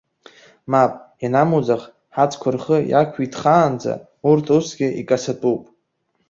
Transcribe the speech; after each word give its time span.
Мап, 0.71 0.93
ианамуӡах, 1.23 1.83
ҳацәқәа 2.15 2.49
рхы 2.55 2.77
иаақәиҭхаанӡа, 2.91 3.93
урҭ 4.29 4.45
усгьы 4.57 4.87
икацатәуп. 5.01 5.61